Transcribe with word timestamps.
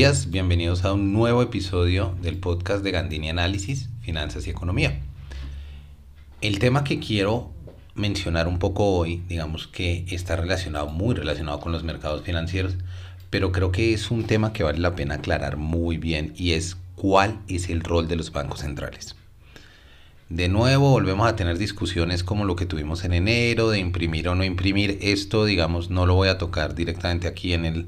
Días, 0.00 0.30
bienvenidos 0.30 0.86
a 0.86 0.94
un 0.94 1.12
nuevo 1.12 1.42
episodio 1.42 2.16
del 2.22 2.38
podcast 2.38 2.82
de 2.82 2.90
Gandini 2.90 3.28
Análisis, 3.28 3.90
Finanzas 4.00 4.46
y 4.46 4.50
Economía. 4.50 4.98
El 6.40 6.58
tema 6.58 6.84
que 6.84 6.98
quiero 6.98 7.50
mencionar 7.94 8.48
un 8.48 8.58
poco 8.58 8.96
hoy, 8.96 9.22
digamos 9.28 9.66
que 9.66 10.06
está 10.08 10.36
relacionado, 10.36 10.86
muy 10.86 11.14
relacionado 11.14 11.60
con 11.60 11.70
los 11.70 11.84
mercados 11.84 12.22
financieros, 12.22 12.76
pero 13.28 13.52
creo 13.52 13.72
que 13.72 13.92
es 13.92 14.10
un 14.10 14.24
tema 14.24 14.54
que 14.54 14.62
vale 14.62 14.78
la 14.78 14.96
pena 14.96 15.16
aclarar 15.16 15.58
muy 15.58 15.98
bien 15.98 16.32
y 16.34 16.52
es 16.52 16.78
cuál 16.94 17.38
es 17.46 17.68
el 17.68 17.82
rol 17.82 18.08
de 18.08 18.16
los 18.16 18.32
bancos 18.32 18.60
centrales. 18.60 19.16
De 20.30 20.48
nuevo 20.48 20.92
volvemos 20.92 21.28
a 21.28 21.36
tener 21.36 21.58
discusiones 21.58 22.24
como 22.24 22.46
lo 22.46 22.56
que 22.56 22.64
tuvimos 22.64 23.04
en 23.04 23.12
enero, 23.12 23.68
de 23.68 23.80
imprimir 23.80 24.30
o 24.30 24.34
no 24.34 24.44
imprimir. 24.44 24.96
Esto, 25.02 25.44
digamos, 25.44 25.90
no 25.90 26.06
lo 26.06 26.14
voy 26.14 26.30
a 26.30 26.38
tocar 26.38 26.74
directamente 26.74 27.28
aquí 27.28 27.52
en 27.52 27.66
el, 27.66 27.86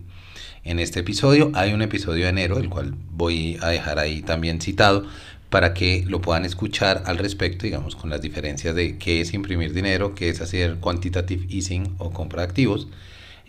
en 0.65 0.79
este 0.79 1.01
episodio. 1.01 1.51
Hay 1.55 1.73
un 1.73 1.83
episodio 1.83 2.25
de 2.25 2.31
enero, 2.31 2.59
el 2.59 2.69
cual 2.69 2.95
voy 3.11 3.59
a 3.61 3.69
dejar 3.69 3.99
ahí 3.99 4.23
también 4.23 4.61
citado, 4.61 5.07
para 5.51 5.75
que 5.75 6.05
lo 6.07 6.23
puedan 6.23 6.47
escuchar 6.47 7.03
al 7.05 7.19
respecto, 7.19 7.65
digamos, 7.65 7.95
con 7.95 8.09
las 8.09 8.23
diferencias 8.23 8.75
de 8.75 8.97
qué 8.97 9.21
es 9.21 9.35
imprimir 9.35 9.75
dinero, 9.75 10.15
qué 10.15 10.31
es 10.31 10.41
hacer 10.41 10.79
quantitative 10.79 11.47
easing 11.51 11.95
o 11.99 12.11
compra 12.11 12.43
de 12.43 12.49
activos, 12.49 12.89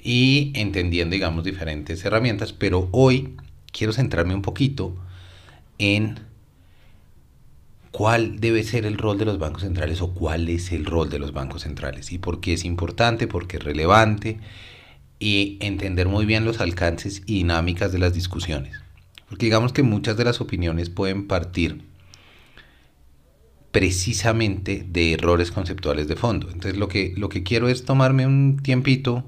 y 0.04 0.52
entendiendo, 0.56 1.14
digamos, 1.14 1.46
diferentes 1.46 2.04
herramientas. 2.04 2.52
Pero 2.52 2.90
hoy 2.92 3.36
quiero 3.72 3.94
centrarme 3.94 4.36
un 4.36 4.42
poquito 4.42 4.98
en 5.78 6.20
cuál 7.92 8.40
debe 8.42 8.64
ser 8.64 8.86
el 8.86 8.98
rol 8.98 9.18
de 9.18 9.26
los 9.26 9.40
bancos 9.40 9.62
centrales 9.62 10.02
o 10.02 10.14
cuál 10.14 10.50
es 10.50 10.74
el 10.74 10.86
rol 10.86 11.10
de 11.10 11.20
los 11.20 11.32
bancos 11.32 11.62
centrales 11.62 12.12
y 12.12 12.18
por 12.18 12.42
qué 12.42 12.54
es 12.54 12.66
importante, 12.66 13.28
por 13.28 13.48
qué 13.48 13.58
es 13.58 13.64
relevante 13.64 14.40
y 15.24 15.58
entender 15.62 16.10
muy 16.10 16.26
bien 16.26 16.44
los 16.44 16.60
alcances 16.60 17.22
y 17.26 17.36
dinámicas 17.36 17.94
de 17.94 17.98
las 17.98 18.14
discusiones. 18.14 18.82
Porque 19.30 19.46
digamos 19.46 19.72
que 19.72 19.82
muchas 19.82 20.18
de 20.18 20.26
las 20.26 20.42
opiniones 20.42 20.90
pueden 20.90 21.28
partir 21.28 21.82
precisamente 23.72 24.86
de 24.86 25.14
errores 25.14 25.50
conceptuales 25.50 26.10
de 26.10 26.18
fondo. 26.18 26.48
Entonces 26.48 26.78
lo 26.78 26.90
que, 26.90 27.14
lo 27.16 27.30
que 27.30 27.42
quiero 27.42 27.70
es 27.70 27.86
tomarme 27.86 28.28
un 28.28 28.60
tiempito, 28.62 29.24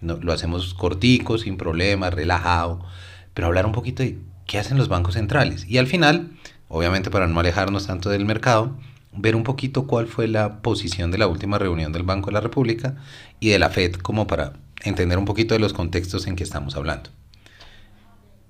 no, 0.00 0.16
lo 0.16 0.32
hacemos 0.32 0.74
cortico, 0.74 1.38
sin 1.38 1.56
problemas, 1.56 2.12
relajado, 2.12 2.84
pero 3.32 3.46
hablar 3.46 3.64
un 3.64 3.72
poquito 3.72 4.02
de 4.02 4.18
qué 4.44 4.58
hacen 4.58 4.76
los 4.76 4.88
bancos 4.88 5.14
centrales. 5.14 5.64
Y 5.68 5.78
al 5.78 5.86
final, 5.86 6.32
obviamente 6.66 7.10
para 7.10 7.28
no 7.28 7.38
alejarnos 7.38 7.86
tanto 7.86 8.10
del 8.10 8.24
mercado, 8.24 8.76
ver 9.12 9.36
un 9.36 9.44
poquito 9.44 9.86
cuál 9.86 10.06
fue 10.06 10.28
la 10.28 10.60
posición 10.62 11.10
de 11.10 11.18
la 11.18 11.26
última 11.26 11.58
reunión 11.58 11.92
del 11.92 12.02
Banco 12.02 12.26
de 12.26 12.34
la 12.34 12.40
República 12.40 12.96
y 13.40 13.50
de 13.50 13.58
la 13.58 13.70
Fed 13.70 13.96
como 13.96 14.26
para 14.26 14.54
entender 14.84 15.18
un 15.18 15.24
poquito 15.24 15.54
de 15.54 15.60
los 15.60 15.72
contextos 15.72 16.26
en 16.26 16.36
que 16.36 16.44
estamos 16.44 16.76
hablando. 16.76 17.10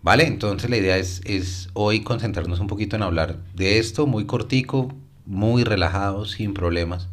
¿Vale? 0.02 0.26
Entonces 0.26 0.70
la 0.70 0.76
idea 0.76 0.96
es, 0.96 1.20
es 1.24 1.68
hoy 1.74 2.02
concentrarnos 2.02 2.60
un 2.60 2.68
poquito 2.68 2.96
en 2.96 3.02
hablar 3.02 3.38
de 3.54 3.78
esto, 3.78 4.06
muy 4.06 4.26
cortico, 4.26 4.94
muy 5.26 5.64
relajado, 5.64 6.24
sin 6.24 6.54
problemas. 6.54 7.08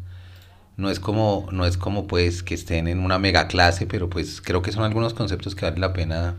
No 0.76 0.90
es 0.90 1.00
como, 1.00 1.48
no 1.52 1.64
es 1.66 1.76
como 1.76 2.06
pues 2.06 2.42
que 2.42 2.54
estén 2.54 2.86
en 2.86 3.00
una 3.00 3.18
mega 3.18 3.48
clase, 3.48 3.86
pero 3.86 4.08
pues 4.10 4.40
creo 4.40 4.62
que 4.62 4.72
son 4.72 4.84
algunos 4.84 5.14
conceptos 5.14 5.54
que 5.54 5.64
vale 5.64 5.78
la 5.78 5.92
pena 5.92 6.36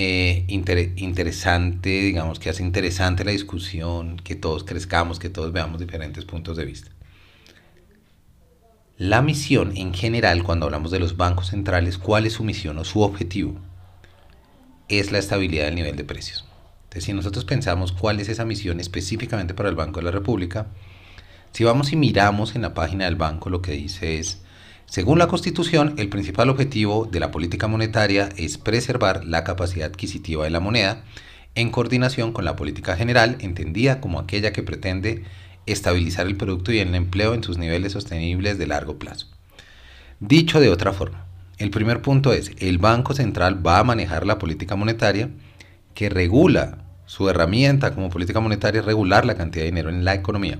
eh, 0.00 0.44
interesante, 0.46 1.88
digamos, 1.88 2.38
que 2.38 2.50
hace 2.50 2.62
interesante 2.62 3.24
la 3.24 3.32
discusión, 3.32 4.16
que 4.18 4.36
todos 4.36 4.62
crezcamos, 4.62 5.18
que 5.18 5.28
todos 5.28 5.52
veamos 5.52 5.80
diferentes 5.80 6.24
puntos 6.24 6.56
de 6.56 6.64
vista. 6.64 6.92
La 8.96 9.22
misión 9.22 9.76
en 9.76 9.92
general, 9.92 10.44
cuando 10.44 10.66
hablamos 10.66 10.92
de 10.92 11.00
los 11.00 11.16
bancos 11.16 11.48
centrales, 11.48 11.98
¿cuál 11.98 12.26
es 12.26 12.34
su 12.34 12.44
misión 12.44 12.78
o 12.78 12.84
su 12.84 13.00
objetivo? 13.00 13.58
Es 14.88 15.10
la 15.10 15.18
estabilidad 15.18 15.64
del 15.64 15.74
nivel 15.74 15.96
de 15.96 16.04
precios. 16.04 16.44
Entonces, 16.84 17.02
si 17.02 17.12
nosotros 17.12 17.44
pensamos 17.44 17.90
cuál 17.90 18.20
es 18.20 18.28
esa 18.28 18.44
misión 18.44 18.78
específicamente 18.78 19.52
para 19.52 19.68
el 19.68 19.74
Banco 19.74 19.98
de 19.98 20.04
la 20.04 20.12
República, 20.12 20.68
si 21.50 21.64
vamos 21.64 21.92
y 21.92 21.96
miramos 21.96 22.54
en 22.54 22.62
la 22.62 22.72
página 22.72 23.06
del 23.06 23.16
banco, 23.16 23.50
lo 23.50 23.62
que 23.62 23.72
dice 23.72 24.20
es, 24.20 24.42
según 24.88 25.18
la 25.18 25.26
Constitución, 25.26 25.94
el 25.98 26.08
principal 26.08 26.48
objetivo 26.48 27.04
de 27.04 27.20
la 27.20 27.30
política 27.30 27.66
monetaria 27.68 28.30
es 28.38 28.56
preservar 28.56 29.22
la 29.26 29.44
capacidad 29.44 29.86
adquisitiva 29.86 30.44
de 30.44 30.50
la 30.50 30.60
moneda 30.60 31.04
en 31.54 31.70
coordinación 31.70 32.32
con 32.32 32.46
la 32.46 32.56
política 32.56 32.96
general, 32.96 33.36
entendida 33.40 34.00
como 34.00 34.18
aquella 34.18 34.50
que 34.54 34.62
pretende 34.62 35.24
estabilizar 35.66 36.26
el 36.26 36.38
producto 36.38 36.72
y 36.72 36.78
el 36.78 36.94
empleo 36.94 37.34
en 37.34 37.44
sus 37.44 37.58
niveles 37.58 37.92
sostenibles 37.92 38.56
de 38.56 38.66
largo 38.66 38.98
plazo. 38.98 39.26
Dicho 40.20 40.58
de 40.58 40.70
otra 40.70 40.94
forma, 40.94 41.26
el 41.58 41.70
primer 41.70 42.00
punto 42.00 42.32
es, 42.32 42.52
el 42.56 42.78
Banco 42.78 43.12
Central 43.12 43.64
va 43.64 43.80
a 43.80 43.84
manejar 43.84 44.24
la 44.24 44.38
política 44.38 44.74
monetaria 44.74 45.28
que 45.92 46.08
regula 46.08 46.78
su 47.04 47.28
herramienta 47.28 47.94
como 47.94 48.08
política 48.08 48.40
monetaria, 48.40 48.80
regular 48.80 49.26
la 49.26 49.36
cantidad 49.36 49.64
de 49.64 49.70
dinero 49.70 49.90
en 49.90 50.06
la 50.06 50.14
economía. 50.14 50.58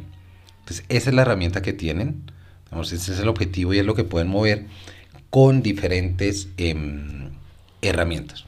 Entonces, 0.61 0.85
esa 0.91 1.09
es 1.09 1.17
la 1.17 1.23
herramienta 1.23 1.63
que 1.63 1.73
tienen, 1.73 2.31
ese 2.71 2.97
es 2.97 3.19
el 3.19 3.29
objetivo 3.29 3.75
y 3.75 3.79
es 3.79 3.87
lo 3.87 3.95
que 3.95 4.05
pueden 4.05 4.29
mover 4.29 4.67
con 5.31 5.63
diferentes 5.63 6.49
em, 6.57 7.31
herramientas. 7.83 8.45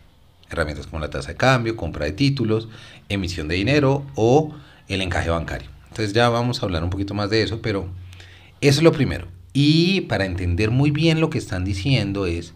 Herramientas 0.51 0.87
como 0.87 1.01
la 1.01 1.11
tasa 1.11 1.29
de 1.29 1.37
cambio, 1.37 1.77
compra 1.77 2.07
de 2.07 2.13
títulos, 2.13 2.69
emisión 3.09 3.49
de 3.49 3.57
dinero 3.57 4.07
o 4.15 4.55
el 4.89 5.03
encaje 5.03 5.31
bancario. 5.31 5.69
Entonces 5.89 6.13
ya 6.13 6.29
vamos 6.29 6.63
a 6.63 6.67
hablar 6.67 6.85
un 6.85 6.91
poquito 6.91 7.15
más 7.15 7.31
de 7.31 7.43
eso, 7.43 7.63
pero 7.63 7.89
eso 8.61 8.79
es 8.81 8.83
lo 8.83 8.93
primero. 8.93 9.29
Y 9.53 10.03
para 10.03 10.25
entender 10.25 10.71
muy 10.71 10.91
bien 10.91 11.21
lo 11.21 11.31
que 11.31 11.39
están 11.39 11.65
diciendo 11.65 12.27
es 12.27 12.55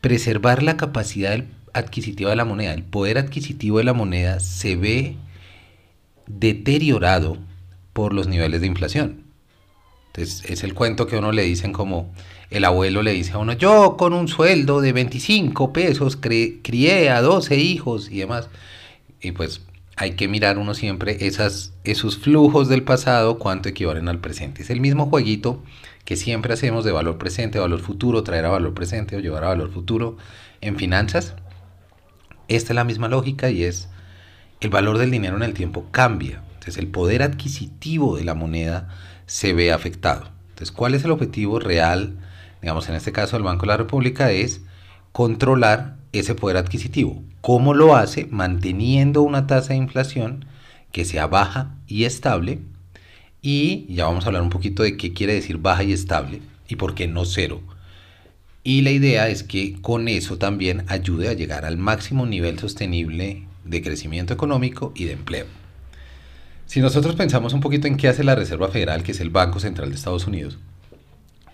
preservar 0.00 0.62
la 0.62 0.76
capacidad 0.76 1.44
adquisitiva 1.72 2.30
de 2.30 2.36
la 2.36 2.44
moneda. 2.44 2.74
El 2.74 2.82
poder 2.82 3.18
adquisitivo 3.18 3.78
de 3.78 3.84
la 3.84 3.92
moneda 3.92 4.40
se 4.40 4.76
ve 4.76 5.16
deteriorado 6.26 7.38
por 7.92 8.12
los 8.12 8.26
niveles 8.26 8.60
de 8.60 8.66
inflación. 8.66 9.21
Entonces 10.14 10.44
es 10.50 10.62
el 10.62 10.74
cuento 10.74 11.06
que 11.06 11.16
uno 11.16 11.32
le 11.32 11.42
dicen 11.42 11.72
como 11.72 12.12
el 12.50 12.66
abuelo 12.66 13.02
le 13.02 13.12
dice 13.12 13.32
a 13.32 13.38
uno, 13.38 13.54
yo 13.54 13.96
con 13.96 14.12
un 14.12 14.28
sueldo 14.28 14.82
de 14.82 14.92
25 14.92 15.72
pesos 15.72 16.16
crié 16.16 17.08
a 17.08 17.22
12 17.22 17.56
hijos 17.56 18.10
y 18.10 18.18
demás. 18.18 18.50
Y 19.22 19.32
pues 19.32 19.62
hay 19.96 20.12
que 20.12 20.28
mirar 20.28 20.58
uno 20.58 20.74
siempre 20.74 21.16
esas, 21.26 21.72
esos 21.84 22.18
flujos 22.18 22.68
del 22.68 22.82
pasado, 22.82 23.38
cuánto 23.38 23.70
equivalen 23.70 24.08
al 24.08 24.20
presente. 24.20 24.62
Es 24.62 24.68
el 24.68 24.82
mismo 24.82 25.06
jueguito 25.06 25.62
que 26.04 26.16
siempre 26.16 26.52
hacemos 26.52 26.84
de 26.84 26.92
valor 26.92 27.16
presente, 27.16 27.58
valor 27.58 27.80
futuro, 27.80 28.22
traer 28.22 28.44
a 28.44 28.50
valor 28.50 28.74
presente 28.74 29.16
o 29.16 29.20
llevar 29.20 29.44
a 29.44 29.48
valor 29.48 29.72
futuro 29.72 30.18
en 30.60 30.76
finanzas. 30.76 31.34
Esta 32.48 32.72
es 32.72 32.74
la 32.74 32.84
misma 32.84 33.08
lógica 33.08 33.48
y 33.48 33.64
es 33.64 33.88
el 34.60 34.68
valor 34.68 34.98
del 34.98 35.10
dinero 35.10 35.36
en 35.36 35.42
el 35.42 35.54
tiempo 35.54 35.86
cambia. 35.90 36.42
Entonces 36.62 36.80
el 36.80 36.92
poder 36.92 37.24
adquisitivo 37.24 38.16
de 38.16 38.22
la 38.22 38.34
moneda 38.34 38.88
se 39.26 39.52
ve 39.52 39.72
afectado. 39.72 40.30
Entonces, 40.50 40.70
¿cuál 40.70 40.94
es 40.94 41.04
el 41.04 41.10
objetivo 41.10 41.58
real? 41.58 42.20
Digamos, 42.60 42.88
en 42.88 42.94
este 42.94 43.10
caso 43.10 43.34
del 43.34 43.42
Banco 43.42 43.62
de 43.62 43.72
la 43.72 43.76
República 43.78 44.30
es 44.30 44.60
controlar 45.10 45.96
ese 46.12 46.36
poder 46.36 46.56
adquisitivo. 46.58 47.20
¿Cómo 47.40 47.74
lo 47.74 47.96
hace? 47.96 48.26
Manteniendo 48.26 49.22
una 49.22 49.48
tasa 49.48 49.70
de 49.70 49.78
inflación 49.78 50.44
que 50.92 51.04
sea 51.04 51.26
baja 51.26 51.74
y 51.88 52.04
estable. 52.04 52.60
Y 53.40 53.92
ya 53.92 54.04
vamos 54.04 54.24
a 54.24 54.28
hablar 54.28 54.42
un 54.42 54.50
poquito 54.50 54.84
de 54.84 54.96
qué 54.96 55.12
quiere 55.12 55.34
decir 55.34 55.58
baja 55.58 55.82
y 55.82 55.92
estable 55.92 56.42
y 56.68 56.76
por 56.76 56.94
qué 56.94 57.08
no 57.08 57.24
cero. 57.24 57.60
Y 58.62 58.82
la 58.82 58.92
idea 58.92 59.28
es 59.28 59.42
que 59.42 59.82
con 59.82 60.06
eso 60.06 60.38
también 60.38 60.84
ayude 60.86 61.28
a 61.28 61.32
llegar 61.32 61.64
al 61.64 61.76
máximo 61.76 62.24
nivel 62.24 62.60
sostenible 62.60 63.48
de 63.64 63.82
crecimiento 63.82 64.32
económico 64.32 64.92
y 64.94 65.06
de 65.06 65.14
empleo. 65.14 65.61
Si 66.72 66.80
nosotros 66.80 67.16
pensamos 67.16 67.52
un 67.52 67.60
poquito 67.60 67.86
en 67.86 67.98
qué 67.98 68.08
hace 68.08 68.24
la 68.24 68.34
Reserva 68.34 68.68
Federal, 68.68 69.02
que 69.02 69.12
es 69.12 69.20
el 69.20 69.28
Banco 69.28 69.60
Central 69.60 69.90
de 69.90 69.94
Estados 69.94 70.26
Unidos, 70.26 70.56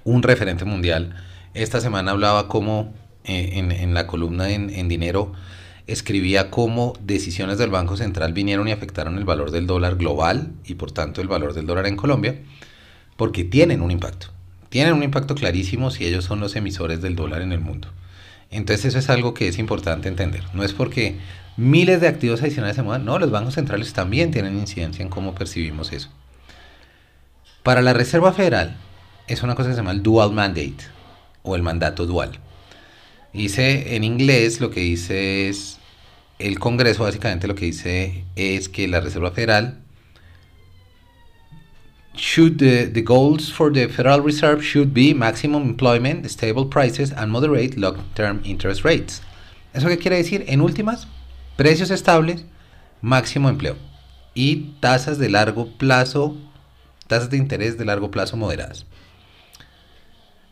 un 0.05 0.23
referente 0.23 0.65
mundial, 0.65 1.17
esta 1.55 1.81
semana 1.81 2.13
hablaba 2.13 2.47
cómo 2.47 2.95
eh, 3.25 3.51
en, 3.55 3.95
la 3.95 4.07
columna 4.07 4.49
en, 4.49 4.87
dinero 4.87 5.33
escribía 5.89 6.53
cómo 6.53 6.93
decisiones 7.05 7.59
del 7.59 7.71
Banco 7.71 7.97
Central 7.97 8.33
vinieron 8.33 8.69
y 8.69 8.71
afectaron 8.71 9.19
el 9.19 9.25
valor 9.25 9.51
del 9.51 9.67
dólar 9.67 9.97
global 9.97 10.53
y 10.65 10.77
por 10.77 10.93
tanto 10.93 11.21
el 11.21 11.27
valor 11.27 11.53
del 11.53 11.67
dólar 11.67 11.89
en 11.89 11.97
Colombia, 11.97 12.41
porque 13.17 13.43
tienen 13.43 13.83
un 13.83 13.91
impacto. 13.91 14.29
Tienen 14.69 14.95
un 14.95 15.03
impacto 15.03 15.35
clarísimo 15.35 15.91
si 15.91 16.07
ellos 16.07 16.27
son 16.27 16.39
los 16.39 16.55
emisores 16.55 17.03
del 17.03 17.17
dólar 17.17 17.43
en 17.43 17.51
el 17.51 17.59
mundo. 17.59 17.89
Entonces 18.51 18.87
eso 18.87 18.99
es 18.99 19.11
algo 19.11 19.35
que 19.35 19.49
es 19.49 19.59
importante 19.59 20.09
entender. 20.09 20.45
No 20.55 20.65
es 20.65 20.73
porque 20.73 21.19
miles 21.57 22.01
de 22.01 22.09
activos 22.09 22.43
adicionales 22.43 22.77
se 22.77 22.83
muevan, 22.83 23.05
no, 23.05 23.19
los 23.19 23.31
bancos 23.31 23.55
centrales 23.55 23.93
también 23.93 24.31
tienen 24.31 24.59
incidencia 24.59 25.03
en 25.03 25.09
cómo 25.09 25.35
percibimos 25.35 25.93
eso. 25.93 26.09
Para 27.63 27.83
la 27.83 27.93
Reserva 27.93 28.33
Federal 28.33 28.77
es 29.27 29.43
una 29.43 29.55
cosa 29.55 29.69
que 29.69 29.75
se 29.75 29.81
llama 29.81 29.91
el 29.91 30.03
dual 30.03 30.33
mandate 30.33 30.77
o 31.43 31.57
el 31.57 31.63
mandato 31.63 32.07
dual. 32.07 32.39
Dice 33.33 33.95
en 33.95 34.05
inglés 34.05 34.61
lo 34.61 34.71
que 34.71 34.81
dice 34.81 35.49
es, 35.49 35.79
el 36.39 36.59
Congreso 36.59 37.03
básicamente 37.03 37.47
lo 37.47 37.55
que 37.55 37.67
dice 37.67 38.25
es 38.37 38.69
que 38.69 38.89
la 38.89 39.01
Reserva 39.01 39.33
Federal 39.33 39.79
should 42.19 42.59
the, 42.59 42.87
the 42.87 43.03
goals 43.03 43.51
for 43.51 43.73
the 43.73 43.89
Federal 43.89 44.21
Reserve 44.21 44.63
should 44.63 44.93
be 44.93 45.15
maximum 45.15 45.63
employment, 45.63 46.29
stable 46.31 46.67
prices 46.67 47.13
and 47.13 47.31
moderate 47.31 47.77
long-term 47.77 48.43
interest 48.45 48.85
rates. 48.85 49.23
¿Eso 49.73 49.89
qué 49.89 49.99
quiere 49.99 50.17
decir? 50.17 50.45
En 50.49 50.61
últimas, 50.61 51.07
precios 51.57 51.91
estables, 51.91 52.45
máximo 53.01 53.49
empleo 53.49 53.77
y 54.35 54.75
tasas 54.81 55.19
de 55.19 55.29
largo 55.29 55.67
plazo, 55.79 56.37
tasas 57.07 57.31
de 57.31 57.37
interés 57.37 57.77
de 57.77 57.85
largo 57.85 58.11
plazo 58.11 58.37
moderadas. 58.37 58.87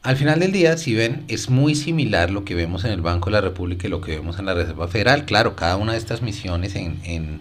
Al 0.02 0.16
final 0.16 0.38
del 0.38 0.52
día, 0.52 0.76
si 0.76 0.94
ven, 0.94 1.24
es 1.28 1.50
muy 1.50 1.74
similar 1.74 2.30
lo 2.30 2.44
que 2.44 2.54
vemos 2.54 2.84
en 2.84 2.92
el 2.92 3.00
Banco 3.00 3.26
de 3.26 3.32
la 3.32 3.40
República 3.40 3.86
y 3.86 3.90
lo 3.90 4.00
que 4.00 4.12
vemos 4.12 4.38
en 4.38 4.46
la 4.46 4.54
Reserva 4.54 4.86
Federal. 4.86 5.24
Claro, 5.24 5.56
cada 5.56 5.76
una 5.76 5.92
de 5.92 5.98
estas 5.98 6.22
misiones 6.22 6.76
en, 6.76 7.00
en, 7.04 7.40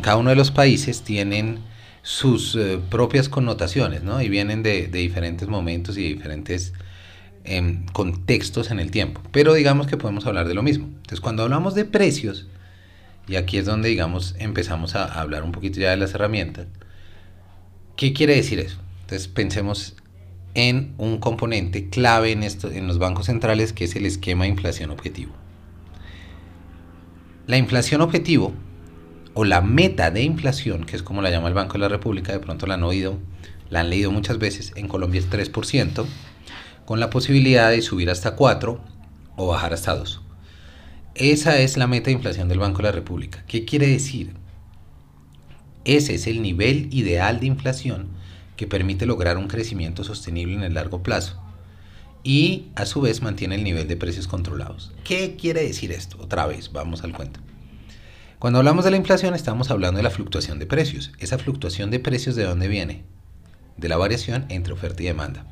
cada 0.00 0.16
uno 0.16 0.30
de 0.30 0.36
los 0.36 0.50
países 0.50 1.02
tienen 1.02 1.60
sus 2.02 2.56
eh, 2.56 2.78
propias 2.90 3.28
connotaciones, 3.28 4.02
¿no? 4.02 4.20
Y 4.22 4.28
vienen 4.28 4.62
de, 4.62 4.88
de 4.88 4.98
diferentes 4.98 5.48
momentos 5.48 5.98
y 5.98 6.02
de 6.02 6.08
diferentes 6.08 6.72
em, 7.44 7.84
contextos 7.92 8.70
en 8.70 8.80
el 8.80 8.90
tiempo. 8.90 9.20
Pero 9.32 9.54
digamos 9.54 9.86
que 9.86 9.96
podemos 9.96 10.26
hablar 10.26 10.48
de 10.48 10.54
lo 10.54 10.62
mismo. 10.62 10.86
Entonces, 10.86 11.20
cuando 11.20 11.42
hablamos 11.42 11.74
de 11.74 11.84
precios, 11.84 12.46
y 13.28 13.36
aquí 13.36 13.58
es 13.58 13.66
donde, 13.66 13.88
digamos, 13.88 14.34
empezamos 14.38 14.94
a 14.94 15.04
hablar 15.20 15.42
un 15.44 15.52
poquito 15.52 15.80
ya 15.80 15.90
de 15.90 15.96
las 15.96 16.14
herramientas, 16.14 16.66
¿qué 17.96 18.12
quiere 18.12 18.34
decir 18.34 18.58
eso? 18.60 18.78
Entonces, 19.02 19.28
pensemos 19.28 19.94
en 20.54 20.94
un 20.98 21.18
componente 21.18 21.88
clave 21.90 22.32
en, 22.32 22.42
esto, 22.42 22.70
en 22.70 22.86
los 22.86 22.98
bancos 22.98 23.26
centrales 23.26 23.72
que 23.72 23.84
es 23.84 23.94
el 23.94 24.06
esquema 24.06 24.44
de 24.44 24.50
inflación 24.50 24.90
objetivo. 24.90 25.32
La 27.46 27.56
inflación 27.56 28.00
objetivo 28.00 28.52
o 29.34 29.44
la 29.44 29.60
meta 29.60 30.10
de 30.10 30.22
inflación, 30.22 30.84
que 30.84 30.96
es 30.96 31.02
como 31.02 31.22
la 31.22 31.30
llama 31.30 31.48
el 31.48 31.54
Banco 31.54 31.74
de 31.74 31.80
la 31.80 31.88
República, 31.88 32.32
de 32.32 32.40
pronto 32.40 32.66
la 32.66 32.74
han 32.74 32.82
oído, 32.82 33.18
la 33.68 33.80
han 33.80 33.90
leído 33.90 34.10
muchas 34.10 34.38
veces, 34.38 34.72
en 34.76 34.88
Colombia 34.88 35.20
es 35.20 35.30
3%, 35.30 36.04
con 36.84 37.00
la 37.00 37.10
posibilidad 37.10 37.70
de 37.70 37.82
subir 37.82 38.10
hasta 38.10 38.34
4 38.34 38.80
o 39.36 39.46
bajar 39.46 39.72
hasta 39.72 39.94
2. 39.94 40.22
Esa 41.14 41.58
es 41.58 41.76
la 41.76 41.86
meta 41.86 42.06
de 42.06 42.12
inflación 42.12 42.48
del 42.48 42.58
Banco 42.58 42.78
de 42.78 42.84
la 42.84 42.92
República. 42.92 43.44
¿Qué 43.46 43.64
quiere 43.64 43.86
decir? 43.86 44.34
Ese 45.84 46.14
es 46.14 46.26
el 46.26 46.42
nivel 46.42 46.88
ideal 46.92 47.40
de 47.40 47.46
inflación 47.46 48.08
que 48.56 48.66
permite 48.66 49.06
lograr 49.06 49.38
un 49.38 49.48
crecimiento 49.48 50.04
sostenible 50.04 50.54
en 50.54 50.62
el 50.62 50.74
largo 50.74 51.02
plazo 51.02 51.40
y 52.22 52.66
a 52.74 52.84
su 52.84 53.00
vez 53.00 53.22
mantiene 53.22 53.54
el 53.54 53.64
nivel 53.64 53.88
de 53.88 53.96
precios 53.96 54.28
controlados. 54.28 54.92
¿Qué 55.04 55.36
quiere 55.36 55.62
decir 55.62 55.92
esto? 55.92 56.18
Otra 56.20 56.46
vez, 56.46 56.70
vamos 56.72 57.02
al 57.02 57.12
cuento. 57.12 57.40
Cuando 58.40 58.58
hablamos 58.58 58.86
de 58.86 58.90
la 58.90 58.96
inflación 58.96 59.34
estamos 59.34 59.70
hablando 59.70 59.98
de 59.98 60.02
la 60.02 60.08
fluctuación 60.08 60.58
de 60.58 60.64
precios. 60.64 61.12
Esa 61.18 61.36
fluctuación 61.36 61.90
de 61.90 62.00
precios 62.00 62.36
de 62.36 62.44
dónde 62.44 62.68
viene? 62.68 63.04
De 63.76 63.86
la 63.86 63.98
variación 63.98 64.46
entre 64.48 64.72
oferta 64.72 65.02
y 65.02 65.06
demanda. 65.06 65.44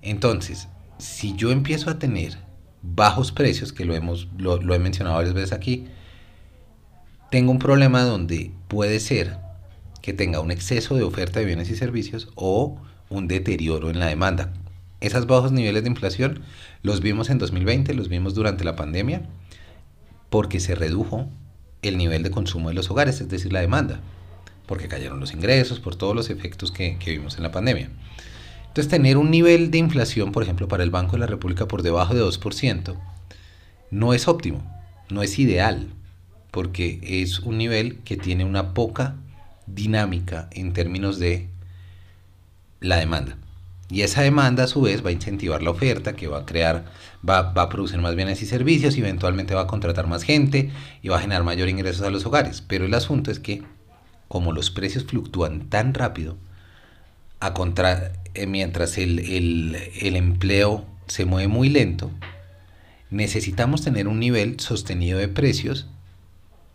Entonces, 0.00 0.68
si 0.98 1.34
yo 1.34 1.50
empiezo 1.50 1.90
a 1.90 1.98
tener 1.98 2.38
bajos 2.82 3.32
precios, 3.32 3.72
que 3.72 3.84
lo, 3.84 3.96
hemos, 3.96 4.28
lo, 4.38 4.72
he 4.72 4.78
mencionado 4.78 5.16
varias 5.16 5.34
veces 5.34 5.52
aquí, 5.52 5.88
tengo 7.32 7.50
un 7.50 7.58
problema 7.58 8.04
donde 8.04 8.52
puede 8.68 9.00
ser 9.00 9.36
que 10.00 10.12
tenga 10.12 10.38
un 10.38 10.52
exceso 10.52 10.94
de 10.94 11.02
oferta 11.02 11.40
de 11.40 11.46
bienes 11.46 11.68
y 11.68 11.74
servicios 11.74 12.28
o 12.36 12.80
un 13.10 13.26
deterioro 13.26 13.90
en 13.90 13.98
la 13.98 14.06
demanda. 14.06 14.52
Esos 15.00 15.26
bajos 15.26 15.50
niveles 15.50 15.82
de 15.82 15.90
inflación 15.90 16.42
los 16.82 17.00
vimos 17.00 17.28
en 17.28 17.38
2020, 17.38 17.92
los 17.94 18.08
vimos 18.08 18.34
durante 18.34 18.62
la 18.62 18.76
pandemia, 18.76 19.22
porque 20.30 20.60
se 20.60 20.76
redujo 20.76 21.28
el 21.82 21.96
nivel 21.96 22.22
de 22.22 22.30
consumo 22.30 22.68
de 22.68 22.74
los 22.74 22.90
hogares, 22.90 23.20
es 23.20 23.28
decir, 23.28 23.52
la 23.52 23.60
demanda, 23.60 24.00
porque 24.66 24.88
cayeron 24.88 25.20
los 25.20 25.32
ingresos, 25.32 25.80
por 25.80 25.96
todos 25.96 26.14
los 26.14 26.30
efectos 26.30 26.72
que, 26.72 26.96
vimos 27.06 27.36
en 27.36 27.42
la 27.42 27.52
pandemia. 27.52 27.90
Entonces, 28.68 28.88
tener 28.88 29.16
un 29.16 29.30
nivel 29.30 29.70
de 29.70 29.78
inflación, 29.78 30.32
por 30.32 30.42
ejemplo, 30.42 30.68
para 30.68 30.82
el 30.82 30.90
Banco 30.90 31.12
de 31.12 31.18
la 31.18 31.26
República 31.26 31.66
por 31.66 31.82
debajo 31.82 32.14
de 32.14 32.22
2%, 32.22 32.96
no 33.90 34.14
es 34.14 34.28
óptimo, 34.28 34.62
no 35.08 35.22
es 35.22 35.38
ideal, 35.38 35.88
porque 36.50 37.00
es 37.02 37.40
un 37.40 37.58
nivel 37.58 37.98
que 38.00 38.16
tiene 38.16 38.44
una 38.44 38.74
poca 38.74 39.16
dinámica 39.66 40.48
en 40.52 40.72
términos 40.72 41.18
de 41.18 41.48
la 42.80 42.96
demanda. 42.96 43.36
Y 43.90 44.02
esa 44.02 44.22
demanda 44.22 44.64
a 44.64 44.66
su 44.66 44.82
vez 44.82 45.04
va 45.04 45.08
a 45.08 45.12
incentivar 45.12 45.62
la 45.62 45.70
oferta, 45.70 46.14
que 46.14 46.28
va 46.28 46.40
a 46.40 46.46
crear, 46.46 46.84
va, 47.26 47.52
va, 47.52 47.62
a 47.62 47.68
producir 47.68 47.98
más 48.00 48.14
bienes 48.14 48.42
y 48.42 48.46
servicios, 48.46 48.96
y 48.96 49.00
eventualmente 49.00 49.54
va 49.54 49.62
a 49.62 49.66
contratar 49.66 50.06
más 50.06 50.24
gente 50.24 50.70
y 51.02 51.08
va 51.08 51.16
a 51.16 51.20
generar 51.20 51.44
mayor 51.44 51.68
ingresos 51.68 52.02
a 52.02 52.10
los 52.10 52.26
hogares. 52.26 52.60
Pero 52.60 52.84
el 52.84 52.94
asunto 52.94 53.30
es 53.30 53.38
que, 53.38 53.62
como 54.28 54.52
los 54.52 54.70
precios 54.70 55.04
fluctúan 55.04 55.70
tan 55.70 55.94
rápido, 55.94 56.36
a 57.40 57.54
contra, 57.54 58.12
eh, 58.34 58.46
mientras 58.46 58.98
el, 58.98 59.20
el, 59.20 59.76
el 60.00 60.16
empleo 60.16 60.84
se 61.06 61.24
mueve 61.24 61.48
muy 61.48 61.70
lento, 61.70 62.10
necesitamos 63.10 63.82
tener 63.82 64.06
un 64.06 64.20
nivel 64.20 64.60
sostenido 64.60 65.18
de 65.18 65.28
precios 65.28 65.86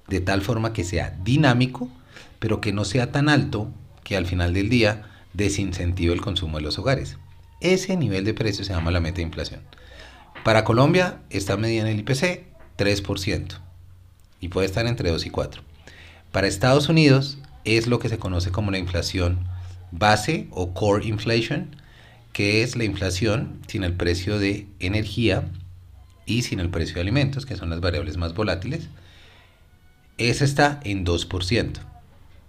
de 0.07 0.19
tal 0.19 0.41
forma 0.41 0.73
que 0.73 0.83
sea 0.83 1.15
dinámico 1.23 1.89
pero 2.43 2.59
que 2.59 2.73
no 2.73 2.83
sea 2.83 3.09
tan 3.09 3.29
alto 3.29 3.71
que 4.03 4.17
al 4.17 4.25
final 4.25 4.53
del 4.53 4.67
día 4.67 5.03
desincentive 5.33 6.13
el 6.13 6.21
consumo 6.21 6.57
de 6.57 6.63
los 6.63 6.77
hogares. 6.77 7.17
Ese 7.61 7.95
nivel 7.97 8.25
de 8.25 8.33
precio 8.33 8.63
se 8.63 8.73
llama 8.73 8.91
la 8.91 8.99
meta 8.99 9.17
de 9.17 9.23
inflación. 9.23 9.61
Para 10.43 10.63
Colombia 10.63 11.21
está 11.29 11.55
medida 11.57 11.81
en 11.81 11.87
el 11.87 11.99
IPC 11.99 12.45
3% 12.77 13.59
y 14.39 14.49
puede 14.49 14.67
estar 14.67 14.85
entre 14.85 15.09
2 15.09 15.25
y 15.25 15.29
4. 15.29 15.61
Para 16.31 16.47
Estados 16.47 16.89
Unidos 16.89 17.37
es 17.63 17.87
lo 17.87 17.99
que 17.99 18.09
se 18.09 18.19
conoce 18.19 18.51
como 18.51 18.71
la 18.71 18.77
inflación 18.77 19.47
base 19.91 20.47
o 20.51 20.73
core 20.73 21.05
inflation, 21.05 21.75
que 22.33 22.63
es 22.63 22.75
la 22.75 22.83
inflación 22.83 23.61
sin 23.67 23.83
el 23.83 23.93
precio 23.93 24.39
de 24.39 24.67
energía 24.79 25.45
y 26.25 26.41
sin 26.41 26.59
el 26.59 26.69
precio 26.69 26.95
de 26.95 27.01
alimentos, 27.01 27.45
que 27.45 27.55
son 27.55 27.69
las 27.69 27.79
variables 27.79 28.17
más 28.17 28.33
volátiles. 28.33 28.89
Esa 30.17 30.43
está 30.43 30.79
en 30.83 31.05
2%. 31.05 31.79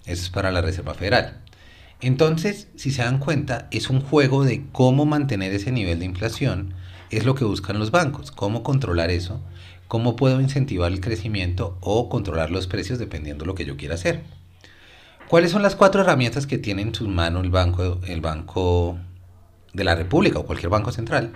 Eso 0.07 0.23
es 0.23 0.31
para 0.31 0.51
la 0.51 0.63
Reserva 0.63 0.95
Federal. 0.95 1.44
Entonces, 2.01 2.69
si 2.77 2.91
se 2.91 3.03
dan 3.03 3.19
cuenta, 3.19 3.69
es 3.71 3.89
un 3.89 4.01
juego 4.01 4.45
de 4.45 4.65
cómo 4.73 5.07
mantener 5.07 5.53
ese 5.53 5.73
nivel 5.73 5.99
de 5.99 6.05
inflación, 6.05 6.75
es 7.11 7.25
lo 7.25 7.35
que 7.35 7.45
buscan 7.45 7.79
los 7.79 7.91
bancos, 7.91 8.31
cómo 8.31 8.63
controlar 8.63 9.11
eso, 9.11 9.41
cómo 9.89 10.17
puedo 10.17 10.41
incentivar 10.41 10.93
el 10.93 11.01
crecimiento 11.01 11.79
o 11.81 12.09
controlar 12.09 12.51
los 12.51 12.67
precios 12.67 12.99
dependiendo 12.99 13.45
de 13.45 13.47
lo 13.47 13.55
que 13.55 13.65
yo 13.65 13.77
quiera 13.77 13.95
hacer. 13.95 14.23
¿Cuáles 15.29 15.51
son 15.51 15.63
las 15.63 15.77
cuatro 15.77 16.03
herramientas 16.03 16.47
que 16.47 16.59
tiene 16.59 16.83
en 16.83 16.95
sus 16.95 17.09
manos 17.09 17.45
el 17.45 17.51
banco, 17.51 18.01
el 18.07 18.21
banco 18.21 18.99
de 19.73 19.85
la 19.85 19.95
República 19.95 20.39
o 20.39 20.47
cualquier 20.47 20.71
banco 20.71 20.93
central? 20.93 21.33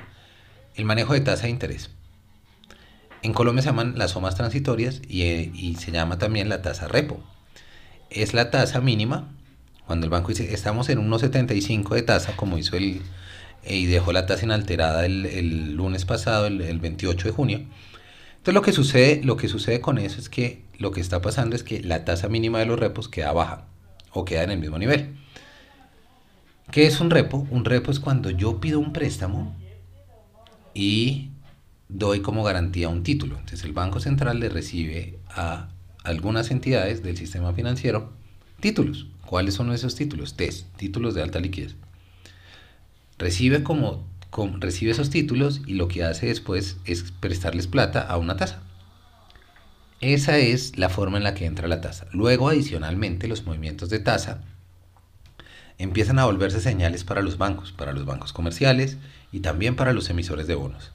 El 0.74 0.84
manejo 0.84 1.14
de 1.14 1.20
tasa 1.20 1.44
de 1.44 1.50
interés. 1.50 1.90
En 3.22 3.32
Colombia 3.32 3.62
se 3.62 3.68
llaman 3.70 3.94
las 3.96 4.12
somas 4.12 4.36
transitorias 4.36 5.00
y, 5.08 5.22
y 5.22 5.76
se 5.76 5.90
llama 5.90 6.18
también 6.18 6.48
la 6.48 6.62
tasa 6.62 6.86
repo 6.86 7.20
es 8.10 8.34
la 8.34 8.50
tasa 8.50 8.80
mínima. 8.80 9.28
Cuando 9.88 10.04
el 10.04 10.10
banco 10.10 10.28
dice, 10.28 10.52
estamos 10.52 10.90
en 10.90 10.98
1,75 10.98 11.94
de 11.94 12.02
tasa, 12.02 12.36
como 12.36 12.58
hizo 12.58 12.76
el, 12.76 13.00
y 13.66 13.86
dejó 13.86 14.12
la 14.12 14.26
tasa 14.26 14.44
inalterada 14.44 15.06
el, 15.06 15.24
el 15.24 15.72
lunes 15.76 16.04
pasado, 16.04 16.46
el, 16.46 16.60
el, 16.60 16.78
28 16.78 17.28
de 17.28 17.32
junio. 17.32 17.58
Entonces 18.36 18.52
lo 18.52 18.60
que, 18.60 18.72
sucede, 18.72 19.22
lo 19.24 19.38
que 19.38 19.48
sucede 19.48 19.80
con 19.80 19.96
eso 19.96 20.20
es 20.20 20.28
que 20.28 20.62
lo 20.76 20.90
que 20.90 21.00
está 21.00 21.22
pasando 21.22 21.56
es 21.56 21.62
que 21.62 21.80
la 21.80 22.04
tasa 22.04 22.28
mínima 22.28 22.58
de 22.58 22.66
los 22.66 22.78
repos 22.78 23.08
queda 23.08 23.32
baja 23.32 23.64
o 24.12 24.26
queda 24.26 24.42
en 24.42 24.50
el 24.50 24.58
mismo 24.58 24.78
nivel. 24.78 25.16
¿Qué 26.70 26.86
es 26.86 27.00
un 27.00 27.08
repo? 27.08 27.46
Un 27.50 27.64
repo 27.64 27.90
es 27.90 27.98
cuando 27.98 28.28
yo 28.28 28.60
pido 28.60 28.80
un 28.80 28.92
préstamo 28.92 29.56
y 30.74 31.30
doy 31.88 32.20
como 32.20 32.44
garantía 32.44 32.90
un 32.90 33.04
título. 33.04 33.38
Entonces 33.38 33.64
el 33.64 33.72
Banco 33.72 34.00
Central 34.00 34.38
le 34.38 34.50
recibe 34.50 35.18
a 35.30 35.70
algunas 36.04 36.50
entidades 36.50 37.02
del 37.02 37.16
sistema 37.16 37.54
financiero 37.54 38.12
títulos. 38.60 39.06
¿Cuáles 39.28 39.52
son 39.52 39.70
esos 39.74 39.94
títulos? 39.94 40.38
TES, 40.38 40.64
títulos 40.78 41.14
de 41.14 41.20
alta 41.20 41.38
liquidez. 41.38 41.74
Recibe 43.18 43.62
como, 43.62 44.06
recibe 44.58 44.92
esos 44.92 45.10
títulos 45.10 45.60
y 45.66 45.74
lo 45.74 45.86
que 45.86 46.02
hace 46.02 46.28
después 46.28 46.78
es 46.86 47.12
prestarles 47.12 47.66
plata 47.66 48.00
a 48.00 48.16
una 48.16 48.38
tasa. 48.38 48.62
Esa 50.00 50.38
es 50.38 50.78
la 50.78 50.88
forma 50.88 51.18
en 51.18 51.24
la 51.24 51.34
que 51.34 51.44
entra 51.44 51.68
la 51.68 51.82
tasa. 51.82 52.06
Luego, 52.10 52.48
adicionalmente, 52.48 53.28
los 53.28 53.44
movimientos 53.44 53.90
de 53.90 53.98
tasa 53.98 54.40
empiezan 55.76 56.18
a 56.18 56.24
volverse 56.24 56.62
señales 56.62 57.04
para 57.04 57.20
los 57.20 57.36
bancos, 57.36 57.72
para 57.72 57.92
los 57.92 58.06
bancos 58.06 58.32
comerciales 58.32 58.96
y 59.30 59.40
también 59.40 59.76
para 59.76 59.92
los 59.92 60.08
emisores 60.08 60.46
de 60.46 60.54
bonos. 60.54 60.92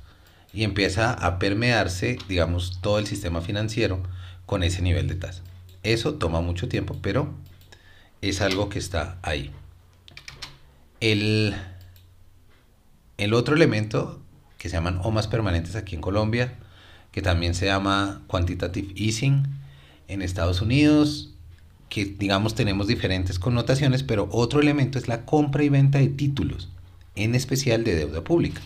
Y 0.51 0.63
empieza 0.63 1.13
a 1.13 1.37
permearse, 1.37 2.17
digamos, 2.27 2.81
todo 2.81 2.97
el 2.97 3.05
sistema 3.05 3.41
financiero 3.41 4.01
con 4.47 4.63
ese 4.63 4.81
nivel 4.81 5.07
de 5.07 5.15
tasa. 5.17 5.43
Eso 5.83 6.15
toma 6.15 6.41
mucho 6.41 6.67
tiempo, 6.67 6.97
pero 6.99 7.31
es 8.29 8.41
algo 8.41 8.69
que 8.69 8.79
está 8.79 9.17
ahí. 9.21 9.51
El, 10.99 11.55
el 13.17 13.33
otro 13.33 13.55
elemento 13.55 14.21
que 14.57 14.69
se 14.69 14.77
llaman 14.77 14.99
OMAS 15.03 15.27
permanentes 15.27 15.75
aquí 15.75 15.95
en 15.95 16.01
Colombia, 16.01 16.57
que 17.11 17.21
también 17.21 17.53
se 17.53 17.65
llama 17.65 18.21
quantitative 18.27 18.93
easing 18.95 19.43
en 20.07 20.21
Estados 20.21 20.61
Unidos, 20.61 21.33
que 21.89 22.05
digamos 22.05 22.55
tenemos 22.55 22.87
diferentes 22.87 23.39
connotaciones, 23.39 24.03
pero 24.03 24.29
otro 24.31 24.61
elemento 24.61 24.97
es 24.97 25.07
la 25.09 25.25
compra 25.25 25.63
y 25.63 25.69
venta 25.69 25.99
de 25.99 26.07
títulos, 26.07 26.69
en 27.15 27.35
especial 27.35 27.83
de 27.83 27.95
deuda 27.95 28.23
pública. 28.23 28.61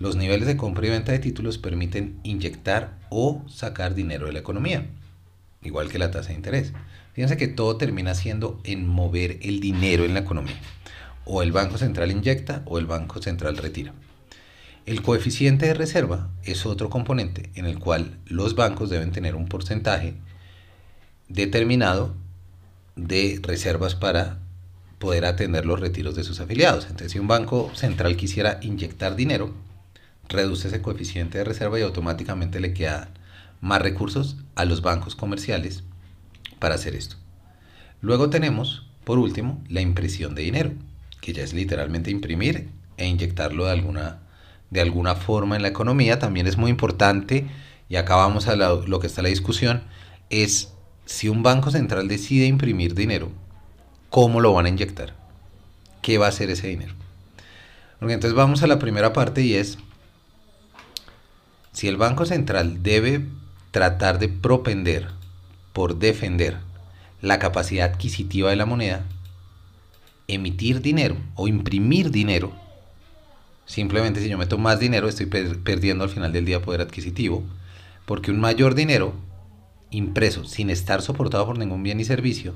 Los 0.00 0.16
niveles 0.16 0.48
de 0.48 0.56
compra 0.56 0.86
y 0.86 0.90
venta 0.90 1.12
de 1.12 1.20
títulos 1.20 1.58
permiten 1.58 2.18
inyectar 2.24 2.98
o 3.08 3.44
sacar 3.48 3.94
dinero 3.94 4.26
de 4.26 4.32
la 4.32 4.40
economía. 4.40 4.86
igual 5.62 5.88
que 5.88 5.98
la 5.98 6.10
tasa 6.10 6.28
de 6.28 6.34
interés. 6.34 6.72
Fíjense 7.14 7.36
que 7.36 7.46
todo 7.46 7.76
termina 7.76 8.14
siendo 8.14 8.60
en 8.64 8.88
mover 8.88 9.38
el 9.42 9.60
dinero 9.60 10.04
en 10.04 10.14
la 10.14 10.20
economía. 10.20 10.58
O 11.24 11.42
el 11.42 11.52
Banco 11.52 11.78
Central 11.78 12.10
inyecta 12.10 12.62
o 12.66 12.78
el 12.78 12.86
Banco 12.86 13.22
Central 13.22 13.56
retira. 13.56 13.94
El 14.84 15.00
coeficiente 15.00 15.66
de 15.66 15.74
reserva 15.74 16.28
es 16.42 16.66
otro 16.66 16.90
componente 16.90 17.50
en 17.54 17.66
el 17.66 17.78
cual 17.78 18.18
los 18.26 18.56
bancos 18.56 18.90
deben 18.90 19.12
tener 19.12 19.36
un 19.36 19.46
porcentaje 19.46 20.14
determinado 21.28 22.14
de 22.96 23.40
reservas 23.42 23.94
para 23.94 24.40
poder 24.98 25.24
atender 25.24 25.66
los 25.66 25.80
retiros 25.80 26.16
de 26.16 26.24
sus 26.24 26.40
afiliados. 26.40 26.84
Entonces, 26.84 27.12
si 27.12 27.20
un 27.20 27.28
banco 27.28 27.70
central 27.74 28.16
quisiera 28.16 28.58
inyectar 28.60 29.14
dinero, 29.14 29.54
reduce 30.28 30.66
ese 30.68 30.82
coeficiente 30.82 31.38
de 31.38 31.44
reserva 31.44 31.78
y 31.78 31.82
automáticamente 31.82 32.60
le 32.60 32.74
quedan 32.74 33.08
más 33.60 33.80
recursos 33.80 34.36
a 34.56 34.64
los 34.64 34.82
bancos 34.82 35.14
comerciales 35.14 35.84
para 36.58 36.74
hacer 36.74 36.94
esto. 36.94 37.16
Luego 38.00 38.30
tenemos, 38.30 38.86
por 39.04 39.18
último, 39.18 39.62
la 39.68 39.80
impresión 39.80 40.34
de 40.34 40.42
dinero, 40.42 40.72
que 41.20 41.32
ya 41.32 41.42
es 41.42 41.54
literalmente 41.54 42.10
imprimir 42.10 42.68
e 42.96 43.06
inyectarlo 43.06 43.64
de 43.64 43.72
alguna, 43.72 44.20
de 44.70 44.80
alguna 44.80 45.14
forma 45.14 45.56
en 45.56 45.62
la 45.62 45.68
economía. 45.68 46.18
También 46.18 46.46
es 46.46 46.56
muy 46.56 46.70
importante, 46.70 47.46
y 47.88 47.96
acá 47.96 48.16
vamos 48.16 48.48
a 48.48 48.56
lo 48.56 49.00
que 49.00 49.06
está 49.06 49.22
la 49.22 49.28
discusión, 49.28 49.84
es 50.30 50.72
si 51.06 51.28
un 51.28 51.42
banco 51.42 51.70
central 51.70 52.08
decide 52.08 52.46
imprimir 52.46 52.94
dinero, 52.94 53.30
¿cómo 54.10 54.40
lo 54.40 54.52
van 54.52 54.66
a 54.66 54.70
inyectar? 54.70 55.14
¿Qué 56.02 56.18
va 56.18 56.26
a 56.26 56.30
hacer 56.30 56.50
ese 56.50 56.68
dinero? 56.68 56.94
Entonces 58.00 58.34
vamos 58.34 58.62
a 58.62 58.66
la 58.66 58.78
primera 58.78 59.12
parte 59.12 59.40
y 59.42 59.54
es, 59.54 59.78
si 61.72 61.88
el 61.88 61.96
Banco 61.96 62.26
Central 62.26 62.82
debe 62.82 63.24
tratar 63.70 64.18
de 64.18 64.28
propender 64.28 65.08
por 65.74 65.98
defender 65.98 66.56
la 67.20 67.38
capacidad 67.38 67.90
adquisitiva 67.90 68.48
de 68.48 68.56
la 68.56 68.64
moneda, 68.64 69.04
emitir 70.28 70.80
dinero 70.80 71.16
o 71.34 71.48
imprimir 71.48 72.10
dinero, 72.10 72.52
simplemente 73.66 74.22
si 74.22 74.28
yo 74.30 74.38
meto 74.38 74.56
más 74.56 74.78
dinero 74.80 75.08
estoy 75.08 75.26
perdiendo 75.26 76.04
al 76.04 76.10
final 76.10 76.32
del 76.32 76.46
día 76.46 76.62
poder 76.62 76.80
adquisitivo, 76.80 77.42
porque 78.06 78.30
un 78.30 78.40
mayor 78.40 78.74
dinero 78.74 79.14
impreso 79.90 80.44
sin 80.44 80.70
estar 80.70 81.02
soportado 81.02 81.44
por 81.44 81.58
ningún 81.58 81.82
bien 81.82 82.00
y 82.00 82.04
servicio, 82.04 82.54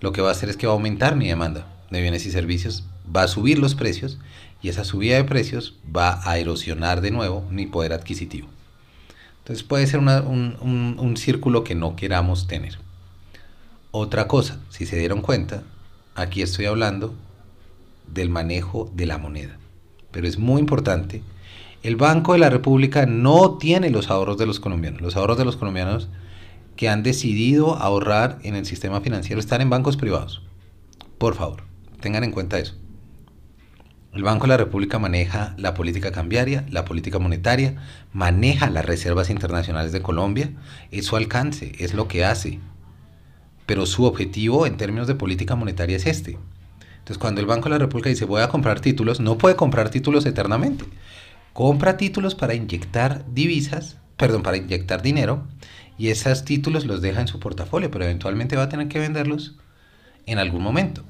lo 0.00 0.12
que 0.12 0.22
va 0.22 0.30
a 0.30 0.32
hacer 0.32 0.48
es 0.48 0.56
que 0.56 0.66
va 0.66 0.72
a 0.72 0.76
aumentar 0.76 1.16
mi 1.16 1.28
demanda 1.28 1.66
de 1.90 2.00
bienes 2.00 2.24
y 2.24 2.30
servicios, 2.30 2.84
va 3.14 3.24
a 3.24 3.28
subir 3.28 3.58
los 3.58 3.74
precios 3.74 4.18
y 4.62 4.70
esa 4.70 4.84
subida 4.84 5.16
de 5.16 5.24
precios 5.24 5.74
va 5.94 6.20
a 6.24 6.38
erosionar 6.38 7.02
de 7.02 7.10
nuevo 7.10 7.46
mi 7.50 7.66
poder 7.66 7.92
adquisitivo. 7.92 8.48
Entonces 9.42 9.64
puede 9.64 9.86
ser 9.86 9.98
un, 9.98 10.96
un 10.98 11.16
círculo 11.16 11.64
que 11.64 11.74
no 11.74 11.96
queramos 11.96 12.46
tener. 12.46 12.78
Otra 13.90 14.28
cosa, 14.28 14.58
si 14.70 14.86
se 14.86 14.96
dieron 14.96 15.20
cuenta, 15.20 15.64
aquí 16.14 16.42
estoy 16.42 16.66
hablando 16.66 17.12
del 18.06 18.30
manejo 18.30 18.90
de 18.94 19.06
la 19.06 19.18
moneda. 19.18 19.58
Pero 20.12 20.28
es 20.28 20.38
muy 20.38 20.60
importante, 20.60 21.22
el 21.82 21.96
Banco 21.96 22.34
de 22.34 22.38
la 22.38 22.50
República 22.50 23.06
no 23.06 23.58
tiene 23.58 23.90
los 23.90 24.08
ahorros 24.08 24.38
de 24.38 24.46
los 24.46 24.60
colombianos. 24.60 25.00
Los 25.00 25.16
ahorros 25.16 25.38
de 25.38 25.44
los 25.44 25.56
colombianos 25.56 26.08
que 26.76 26.88
han 26.88 27.02
decidido 27.02 27.74
ahorrar 27.74 28.38
en 28.44 28.54
el 28.54 28.66
sistema 28.66 29.00
financiero 29.00 29.40
están 29.40 29.60
en 29.60 29.70
bancos 29.70 29.96
privados. 29.96 30.42
Por 31.18 31.34
favor, 31.34 31.64
tengan 32.00 32.24
en 32.24 32.30
cuenta 32.30 32.58
eso. 32.58 32.74
El 34.14 34.24
Banco 34.24 34.42
de 34.42 34.48
la 34.48 34.58
República 34.58 34.98
maneja 34.98 35.54
la 35.56 35.72
política 35.72 36.12
cambiaria, 36.12 36.66
la 36.68 36.84
política 36.84 37.18
monetaria, 37.18 37.76
maneja 38.12 38.68
las 38.68 38.84
reservas 38.84 39.30
internacionales 39.30 39.90
de 39.90 40.02
Colombia, 40.02 40.50
es 40.90 41.06
su 41.06 41.16
alcance, 41.16 41.72
es 41.78 41.94
lo 41.94 42.08
que 42.08 42.22
hace. 42.22 42.60
Pero 43.64 43.86
su 43.86 44.04
objetivo 44.04 44.66
en 44.66 44.76
términos 44.76 45.06
de 45.06 45.14
política 45.14 45.56
monetaria 45.56 45.96
es 45.96 46.04
este. 46.04 46.36
Entonces 46.98 47.16
cuando 47.16 47.40
el 47.40 47.46
Banco 47.46 47.64
de 47.64 47.70
la 47.70 47.78
República 47.78 48.10
dice 48.10 48.26
voy 48.26 48.42
a 48.42 48.48
comprar 48.48 48.80
títulos, 48.80 49.18
no 49.18 49.38
puede 49.38 49.56
comprar 49.56 49.88
títulos 49.88 50.26
eternamente. 50.26 50.84
Compra 51.54 51.96
títulos 51.96 52.34
para 52.34 52.52
inyectar 52.52 53.24
divisas, 53.32 53.96
perdón, 54.18 54.42
para 54.42 54.58
inyectar 54.58 55.00
dinero 55.00 55.46
y 55.96 56.08
esos 56.08 56.44
títulos 56.44 56.84
los 56.84 57.00
deja 57.00 57.22
en 57.22 57.28
su 57.28 57.40
portafolio, 57.40 57.90
pero 57.90 58.04
eventualmente 58.04 58.56
va 58.56 58.64
a 58.64 58.68
tener 58.68 58.88
que 58.88 58.98
venderlos 58.98 59.56
en 60.26 60.38
algún 60.38 60.62
momento. 60.62 61.02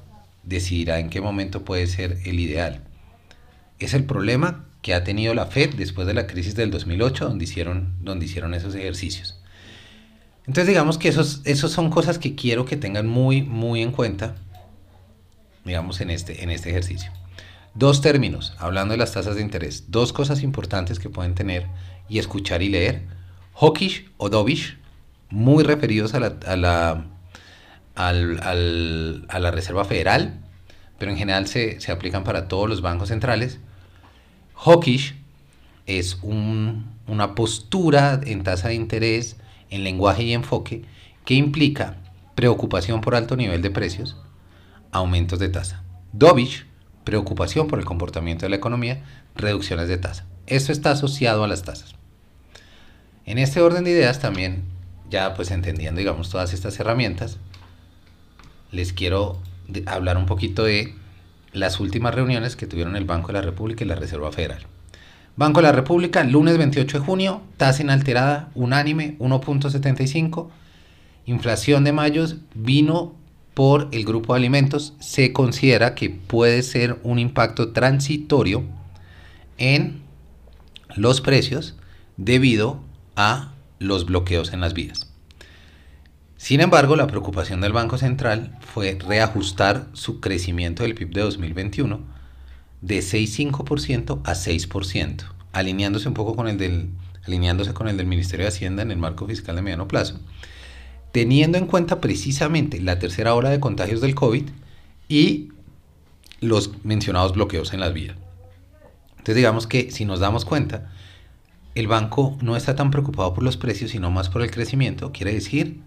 Decidirá 0.43 0.99
en 0.99 1.09
qué 1.09 1.19
momento 1.19 1.65
puede 1.65 1.87
ser 1.87 2.19
el 2.23 2.39
ideal. 2.39 2.81
Es 3.83 3.93
el 3.93 4.05
problema 4.05 4.65
que 4.81 4.93
ha 4.93 5.03
tenido 5.03 5.33
la 5.33 5.47
Fed 5.47 5.75
después 5.75 6.07
de 6.07 6.13
la 6.13 6.25
crisis 6.25 6.55
del 6.55 6.71
2008, 6.71 7.27
donde 7.27 7.43
hicieron, 7.43 7.95
donde 7.99 8.25
hicieron 8.25 8.53
esos 8.53 8.75
ejercicios. 8.75 9.41
Entonces 10.47 10.67
digamos 10.67 10.97
que 10.97 11.09
esos, 11.09 11.41
esos 11.43 11.71
son 11.71 11.89
cosas 11.89 12.17
que 12.17 12.33
quiero 12.33 12.63
que 12.63 12.77
tengan 12.77 13.07
muy, 13.07 13.41
muy 13.41 13.81
en 13.81 13.91
cuenta, 13.91 14.35
digamos, 15.65 15.99
en 15.99 16.11
este, 16.11 16.43
en 16.43 16.49
este 16.49 16.69
ejercicio. 16.69 17.11
Dos 17.73 17.99
términos, 17.99 18.53
hablando 18.57 18.93
de 18.93 18.99
las 18.99 19.11
tasas 19.11 19.35
de 19.35 19.41
interés, 19.41 19.91
dos 19.91 20.13
cosas 20.13 20.43
importantes 20.43 20.97
que 20.99 21.09
pueden 21.09 21.35
tener 21.35 21.67
y 22.07 22.19
escuchar 22.19 22.61
y 22.61 22.69
leer 22.69 23.03
hawkish 23.55 24.09
o 24.15 24.29
dovish, 24.29 24.77
muy 25.29 25.63
referidos 25.63 26.13
a 26.13 26.21
la, 26.21 26.37
a 26.47 26.55
la, 26.55 27.05
a 27.95 29.39
la 29.39 29.51
Reserva 29.51 29.83
Federal, 29.83 30.39
pero 30.97 31.11
en 31.11 31.17
general 31.17 31.47
se, 31.47 31.79
aplican 31.91 32.23
para 32.23 32.47
todos 32.47 32.69
los 32.69 32.81
bancos 32.81 33.09
centrales. 33.09 33.59
Hawkish 34.55 35.15
es 35.85 36.19
una 36.23 37.35
postura 37.35 38.21
en 38.23 38.43
tasa 38.43 38.69
de 38.69 38.75
interés, 38.75 39.37
en 39.69 39.83
lenguaje 39.83 40.23
y 40.23 40.33
enfoque, 40.33 40.83
que 41.25 41.33
implica 41.33 41.97
preocupación 42.35 43.01
por 43.01 43.15
alto 43.15 43.35
nivel 43.35 43.61
de 43.61 43.71
precios, 43.71 44.17
aumentos 44.91 45.39
de 45.39 45.49
tasa. 45.49 45.83
Dovish, 46.11 46.65
preocupación 47.03 47.67
por 47.67 47.79
el 47.79 47.85
comportamiento 47.85 48.45
de 48.45 48.49
la 48.49 48.55
economía, 48.55 49.03
reducciones 49.35 49.87
de 49.87 49.97
tasa. 49.97 50.25
Esto 50.47 50.71
está 50.71 50.91
asociado 50.91 51.43
a 51.43 51.47
las 51.47 51.63
tasas. 51.63 51.95
En 53.25 53.37
este 53.37 53.61
orden 53.61 53.83
de 53.83 53.91
ideas 53.91 54.19
también, 54.19 54.63
ya 55.09 55.33
pues 55.33 55.51
entendiendo 55.51 55.99
digamos 55.99 56.29
todas 56.29 56.53
estas 56.53 56.79
herramientas, 56.79 57.37
les 58.71 58.93
quiero 58.93 59.39
hablar 59.85 60.17
un 60.17 60.25
poquito 60.25 60.63
de 60.63 60.95
las 61.53 61.79
últimas 61.79 62.13
reuniones 62.13 62.55
que 62.55 62.67
tuvieron 62.67 62.95
el 62.95 63.05
Banco 63.05 63.27
de 63.27 63.33
la 63.33 63.41
República 63.41 63.83
y 63.83 63.87
la 63.87 63.95
Reserva 63.95 64.31
Federal. 64.31 64.65
Banco 65.35 65.61
de 65.61 65.67
la 65.67 65.71
República, 65.71 66.23
lunes 66.23 66.57
28 66.57 66.99
de 66.99 67.05
junio, 67.05 67.41
tasa 67.57 67.81
inalterada, 67.81 68.51
unánime, 68.53 69.17
1.75. 69.19 70.49
Inflación 71.25 71.83
de 71.83 71.91
mayo 71.93 72.25
vino 72.53 73.15
por 73.53 73.87
el 73.91 74.05
grupo 74.05 74.33
de 74.33 74.39
alimentos. 74.39 74.93
Se 74.99 75.33
considera 75.33 75.95
que 75.95 76.09
puede 76.09 76.61
ser 76.61 76.99
un 77.03 77.17
impacto 77.17 77.71
transitorio 77.71 78.63
en 79.57 80.01
los 80.95 81.21
precios 81.21 81.75
debido 82.17 82.79
a 83.15 83.53
los 83.79 84.05
bloqueos 84.05 84.53
en 84.53 84.61
las 84.61 84.73
vías. 84.73 85.12
Sin 86.43 86.59
embargo, 86.59 86.97
la 86.97 87.07
preocupación 87.07 87.61
del 87.61 87.71
Banco 87.71 87.97
Central 87.97 88.57
fue 88.59 88.97
reajustar 88.99 89.87
su 89.93 90.19
crecimiento 90.19 90.83
del 90.83 90.93
PIB 90.93 91.13
de 91.13 91.21
2021 91.21 92.01
de 92.81 92.99
6,5% 92.99 94.19
a 94.25 94.33
6%, 94.33 95.23
alineándose 95.53 96.09
un 96.09 96.13
poco 96.13 96.35
con 96.35 96.49
el 96.49 96.57
del 96.57 96.89
alineándose 97.25 97.73
con 97.73 97.87
el 97.87 97.95
del 97.95 98.07
Ministerio 98.07 98.43
de 98.43 98.49
Hacienda 98.49 98.81
en 98.83 98.91
el 98.91 98.97
marco 98.97 99.25
fiscal 99.25 99.55
de 99.55 99.61
mediano 99.61 99.87
plazo, 99.87 100.19
teniendo 101.13 101.57
en 101.57 101.65
cuenta 101.65 102.01
precisamente 102.01 102.81
la 102.81 102.99
tercera 102.99 103.35
ola 103.35 103.49
de 103.49 103.61
contagios 103.61 104.01
del 104.01 104.13
COVID 104.13 104.43
y 105.07 105.47
los 106.41 106.83
mencionados 106.83 107.31
bloqueos 107.31 107.71
en 107.73 107.79
las 107.79 107.93
vías. 107.93 108.17
Entonces 109.11 109.37
digamos 109.37 109.65
que 109.65 109.91
si 109.91 110.03
nos 110.03 110.19
damos 110.19 110.43
cuenta, 110.43 110.91
el 111.73 111.87
banco 111.87 112.37
no 112.41 112.57
está 112.57 112.75
tan 112.75 112.91
preocupado 112.91 113.33
por 113.33 113.45
los 113.45 113.55
precios, 113.55 113.91
sino 113.91 114.11
más 114.11 114.27
por 114.27 114.41
el 114.41 114.51
crecimiento, 114.51 115.13
quiere 115.13 115.33
decir, 115.33 115.79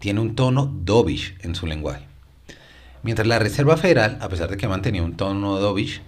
tiene 0.00 0.20
un 0.20 0.34
tono 0.34 0.66
dovish 0.66 1.36
en 1.42 1.54
su 1.54 1.66
lenguaje. 1.66 2.04
Mientras 3.02 3.28
la 3.28 3.38
Reserva 3.38 3.76
Federal, 3.76 4.18
a 4.20 4.28
pesar 4.28 4.50
de 4.50 4.56
que 4.56 4.66
mantenía 4.66 5.02
un 5.02 5.16
tono 5.16 5.58
dovish, 5.58 6.02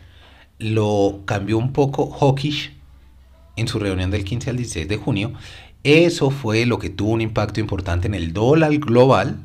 lo 0.58 1.20
cambió 1.24 1.58
un 1.58 1.72
poco 1.72 2.10
hawkish 2.10 2.72
en 3.56 3.68
su 3.68 3.78
reunión 3.78 4.10
del 4.10 4.24
15 4.24 4.50
al 4.50 4.56
16 4.56 4.88
de 4.88 4.96
junio. 4.96 5.32
Eso 5.84 6.30
fue 6.30 6.66
lo 6.66 6.78
que 6.78 6.90
tuvo 6.90 7.12
un 7.12 7.20
impacto 7.20 7.60
importante 7.60 8.08
en 8.08 8.14
el 8.14 8.32
dólar 8.32 8.76
global 8.78 9.38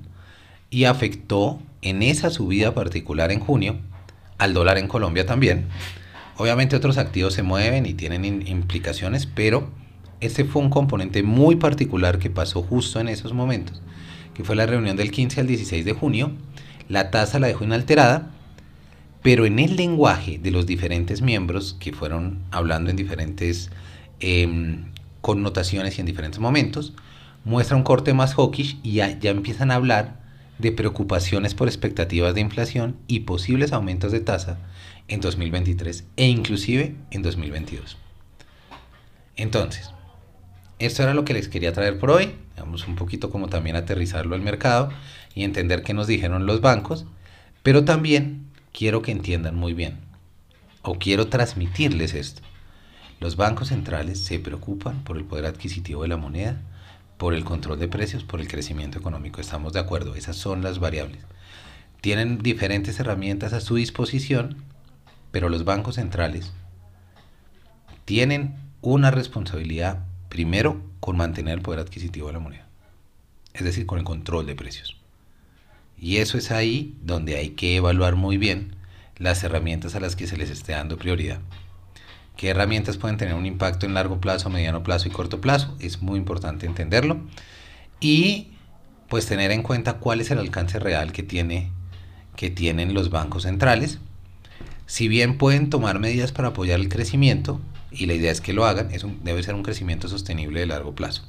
y 0.69 0.85
afectó 0.85 1.59
en 1.81 2.01
esa 2.01 2.29
subida 2.29 2.73
particular 2.73 3.31
en 3.31 3.39
junio 3.39 3.77
al 4.37 4.53
dólar 4.53 4.77
en 4.77 4.87
Colombia 4.87 5.25
también 5.25 5.67
Obviamente 6.37 6.75
otros 6.75 6.99
activos 6.99 7.33
se 7.33 7.41
mueven 7.41 7.87
y 7.87 7.95
tienen 7.95 8.47
implicaciones, 8.47 9.25
pero 9.25 9.69
este 10.19 10.45
fue 10.45 10.61
un 10.61 10.69
componente 10.69 11.23
muy 11.23 11.55
particular 11.55 12.19
que 12.19 12.29
pasó 12.29 12.61
justo 12.61 12.99
en 12.99 13.09
esos 13.09 13.33
momentos, 13.33 13.81
que 14.37 14.43
fue 14.43 14.55
la 14.55 14.67
reunión 14.67 14.95
del 14.95 15.09
15 15.09 15.41
al 15.41 15.47
16 15.47 15.83
de 15.83 15.93
junio. 15.93 16.31
La 16.87 17.09
tasa 17.09 17.39
la 17.39 17.47
dejó 17.47 17.63
inalterada, 17.63 18.29
pero 19.23 19.47
en 19.47 19.57
el 19.57 19.75
lenguaje 19.75 20.37
de 20.37 20.51
los 20.51 20.67
diferentes 20.67 21.23
miembros 21.23 21.75
que 21.79 21.91
fueron 21.91 22.43
hablando 22.51 22.91
en 22.91 22.95
diferentes 22.95 23.71
em, 24.19 24.91
connotaciones 25.21 25.97
y 25.97 26.01
en 26.01 26.05
diferentes 26.05 26.39
momentos, 26.39 26.93
muestra 27.45 27.75
un 27.75 27.83
corte 27.83 28.13
más 28.13 28.35
hawkish 28.35 28.77
y 28.83 28.93
ya, 28.93 29.17
ya 29.19 29.31
empiezan 29.31 29.71
a 29.71 29.75
hablar 29.75 30.21
de 30.59 30.71
preocupaciones 30.71 31.55
por 31.55 31.67
expectativas 31.67 32.35
de 32.35 32.41
inflación 32.41 32.95
y 33.07 33.21
posibles 33.21 33.73
aumentos 33.73 34.11
de 34.11 34.19
tasa 34.19 34.59
en 35.07 35.19
2023 35.19 36.05
e 36.15 36.27
inclusive 36.27 36.95
en 37.09 37.23
2022. 37.23 37.97
Entonces, 39.35 39.91
esto 40.77 41.01
era 41.01 41.15
lo 41.15 41.25
que 41.25 41.33
les 41.33 41.47
quería 41.47 41.73
traer 41.73 41.97
por 41.97 42.11
hoy. 42.11 42.35
Un 42.67 42.95
poquito 42.95 43.29
como 43.29 43.47
también 43.47 43.75
aterrizarlo 43.75 44.35
al 44.35 44.41
mercado 44.41 44.91
y 45.33 45.43
entender 45.43 45.83
qué 45.83 45.93
nos 45.93 46.07
dijeron 46.07 46.45
los 46.45 46.61
bancos, 46.61 47.05
pero 47.63 47.85
también 47.85 48.47
quiero 48.73 49.01
que 49.01 49.11
entiendan 49.11 49.55
muy 49.55 49.73
bien, 49.73 49.97
o 50.81 50.99
quiero 50.99 51.27
transmitirles 51.27 52.13
esto. 52.13 52.41
Los 53.19 53.35
bancos 53.35 53.69
centrales 53.69 54.19
se 54.19 54.39
preocupan 54.39 55.03
por 55.03 55.17
el 55.17 55.23
poder 55.23 55.45
adquisitivo 55.45 56.03
de 56.03 56.09
la 56.09 56.17
moneda, 56.17 56.61
por 57.17 57.33
el 57.33 57.43
control 57.43 57.79
de 57.79 57.87
precios, 57.87 58.23
por 58.23 58.41
el 58.41 58.47
crecimiento 58.47 58.99
económico. 58.99 59.41
Estamos 59.41 59.73
de 59.73 59.79
acuerdo, 59.79 60.15
esas 60.15 60.35
son 60.35 60.61
las 60.61 60.79
variables. 60.79 61.23
Tienen 62.01 62.37
diferentes 62.37 62.99
herramientas 62.99 63.53
a 63.53 63.61
su 63.61 63.75
disposición, 63.75 64.57
pero 65.31 65.49
los 65.49 65.65
bancos 65.65 65.95
centrales 65.95 66.53
tienen 68.05 68.55
una 68.81 69.11
responsabilidad 69.11 70.05
primero 70.37 70.79
con 70.99 71.17
mantener 71.17 71.55
el 71.55 71.63
poder 71.63 71.79
adquisitivo 71.79 72.27
de 72.27 72.33
la 72.33 72.39
moneda, 72.39 72.67
es 73.55 73.63
decir, 73.63 73.87
con 73.87 73.97
el 73.97 74.05
control 74.05 74.45
de 74.45 74.53
precios. 74.53 74.95
Y 75.97 76.17
eso 76.17 76.37
es 76.37 76.51
ahí 76.51 76.95
donde 77.01 77.37
hay 77.37 77.49
que 77.49 77.75
evaluar 77.75 78.15
muy 78.15 78.37
bien 78.37 78.75
las 79.17 79.43
herramientas 79.43 79.95
a 79.95 79.99
las 79.99 80.15
que 80.15 80.27
se 80.27 80.37
les 80.37 80.51
esté 80.51 80.73
dando 80.73 80.99
prioridad. 80.99 81.39
¿Qué 82.35 82.49
herramientas 82.49 82.97
pueden 82.97 83.17
tener 83.17 83.33
un 83.33 83.47
impacto 83.47 83.87
en 83.87 83.95
largo 83.95 84.21
plazo, 84.21 84.51
mediano 84.51 84.83
plazo 84.83 85.07
y 85.07 85.11
corto 85.11 85.41
plazo? 85.41 85.75
Es 85.79 86.03
muy 86.03 86.19
importante 86.19 86.67
entenderlo. 86.67 87.19
Y 87.99 88.49
pues 89.09 89.25
tener 89.25 89.49
en 89.49 89.63
cuenta 89.63 89.93
cuál 89.93 90.21
es 90.21 90.29
el 90.29 90.37
alcance 90.37 90.77
real 90.77 91.13
que, 91.13 91.23
tiene, 91.23 91.71
que 92.35 92.51
tienen 92.51 92.93
los 92.93 93.09
bancos 93.09 93.41
centrales. 93.41 93.97
Si 94.85 95.07
bien 95.07 95.39
pueden 95.39 95.71
tomar 95.71 95.97
medidas 95.97 96.31
para 96.31 96.49
apoyar 96.49 96.79
el 96.79 96.89
crecimiento, 96.89 97.59
y 97.91 98.05
la 98.05 98.13
idea 98.13 98.31
es 98.31 98.41
que 98.41 98.53
lo 98.53 98.65
hagan, 98.65 98.91
es 98.91 99.05
debe 99.23 99.43
ser 99.43 99.55
un 99.55 99.63
crecimiento 99.63 100.07
sostenible 100.07 100.59
de 100.59 100.67
largo 100.67 100.93
plazo. 100.95 101.23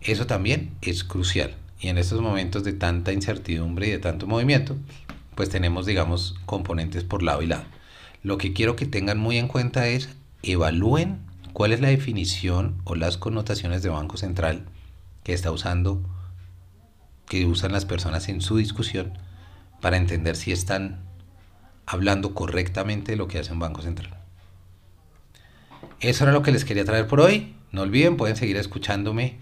Eso 0.00 0.26
también 0.26 0.72
es 0.82 1.04
crucial. 1.04 1.54
Y 1.78 1.88
en 1.88 1.98
estos 1.98 2.20
momentos 2.20 2.64
de 2.64 2.72
tanta 2.72 3.12
incertidumbre 3.12 3.88
y 3.88 3.90
de 3.90 3.98
tanto 3.98 4.26
movimiento, 4.26 4.76
pues 5.34 5.48
tenemos, 5.48 5.86
digamos, 5.86 6.36
componentes 6.46 7.04
por 7.04 7.22
lado 7.22 7.42
y 7.42 7.46
lado. 7.46 7.64
Lo 8.22 8.36
que 8.36 8.52
quiero 8.52 8.76
que 8.76 8.86
tengan 8.86 9.18
muy 9.18 9.38
en 9.38 9.48
cuenta 9.48 9.88
es 9.88 10.10
evalúen 10.42 11.20
cuál 11.52 11.72
es 11.72 11.80
la 11.80 11.88
definición 11.88 12.80
o 12.84 12.94
las 12.94 13.16
connotaciones 13.16 13.82
de 13.82 13.88
Banco 13.88 14.16
Central 14.16 14.66
que 15.24 15.32
está 15.32 15.50
usando, 15.50 16.02
que 17.26 17.46
usan 17.46 17.72
las 17.72 17.86
personas 17.86 18.28
en 18.28 18.40
su 18.40 18.56
discusión 18.56 19.18
para 19.80 19.96
entender 19.96 20.36
si 20.36 20.52
están 20.52 21.00
hablando 21.86 22.34
correctamente 22.34 23.12
de 23.12 23.16
lo 23.16 23.28
que 23.28 23.38
hace 23.38 23.52
un 23.52 23.58
Banco 23.58 23.82
Central. 23.82 24.19
Eso 26.00 26.24
era 26.24 26.32
lo 26.32 26.42
que 26.42 26.50
les 26.50 26.64
quería 26.64 26.84
traer 26.84 27.06
por 27.06 27.20
hoy. 27.20 27.54
No 27.72 27.82
olviden, 27.82 28.16
pueden 28.16 28.36
seguir 28.36 28.56
escuchándome. 28.56 29.38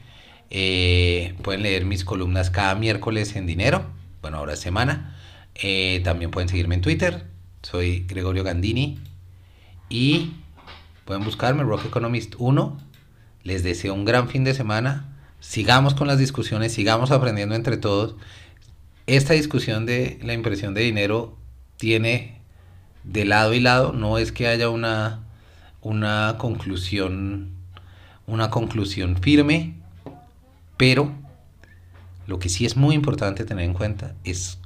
Eh, 0.51 1.35
pueden 1.43 1.63
leer 1.63 1.85
mis 1.85 2.05
columnas 2.05 2.51
cada 2.51 2.75
miércoles 2.75 3.37
en 3.37 3.47
dinero. 3.47 3.87
Bueno, 4.23 4.39
ahora 4.39 4.55
es 4.55 4.61
semana. 4.61 5.17
Eh, 5.55 6.01
también 6.03 6.33
pueden 6.33 6.49
seguirme 6.49 6.75
en 6.75 6.81
Twitter. 6.81 7.27
Soy 7.63 8.05
Gregorio 8.09 8.43
Gandini. 8.43 8.99
Y 9.89 10.33
pueden 11.05 11.25
buscarme 11.25 11.63
Rock 11.63 11.87
Economist 11.87 12.35
1. 12.39 12.77
Les 13.45 13.63
deseo 13.63 13.95
un 13.95 14.05
gran 14.05 14.29
fin 14.29 14.43
de 14.43 14.53
semana. 14.53 15.17
Sigamos 15.39 15.95
con 15.95 16.09
las 16.09 16.19
discusiones, 16.19 16.73
sigamos 16.73 17.13
aprendiendo 17.13 17.55
entre 17.55 17.77
todos. 17.77 18.17
Esta 19.07 19.35
discusión 19.35 19.87
de 19.87 20.19
la 20.23 20.35
impresión 20.35 20.75
de 20.75 20.83
dinero 20.83 21.39
tiene 21.77 22.43
de 23.05 23.25
lado 23.25 23.55
y 23.55 23.61
lado. 23.61 23.93
No 23.93 24.19
es 24.19 24.33
que 24.33 24.49
haya 24.49 24.69
una 24.69 25.28
una 25.89 26.37
conclusión, 26.37 27.49
una 28.27 28.51
conclusión 28.51 29.17
firme, 29.17 29.73
pero 30.77 31.15
lo 32.27 32.39
que 32.39 32.51
sí 32.51 32.67
es 32.67 32.77
muy 32.77 32.95
importante 32.95 33.47
tener 33.47 33.65
en 33.65 33.73
cuenta 33.73 34.15
es 34.23 34.59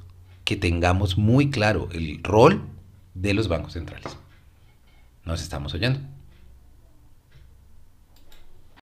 que 0.43 0.57
tengamos 0.57 1.17
muy 1.17 1.49
claro 1.49 1.87
el 1.93 2.21
rol 2.23 2.61
de 3.13 3.33
los 3.33 3.47
bancos 3.47 3.71
centrales. 3.71 4.17
Nos 5.23 5.41
estamos 5.41 5.73
oyendo. 5.73 6.01